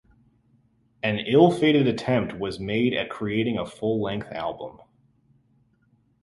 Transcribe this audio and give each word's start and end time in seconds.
An 1.03 1.19
ill-fated 1.19 1.85
attempt 1.87 2.33
was 2.33 2.59
made 2.59 2.95
at 2.95 3.11
creating 3.11 3.59
a 3.59 3.67
full-length 3.67 4.31
album. 4.31 4.79